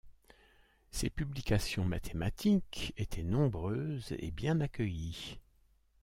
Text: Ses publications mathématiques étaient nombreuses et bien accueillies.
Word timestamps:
Ses 0.89 1.11
publications 1.11 1.85
mathématiques 1.85 2.91
étaient 2.97 3.21
nombreuses 3.21 4.15
et 4.17 4.31
bien 4.31 4.59
accueillies. 4.59 5.37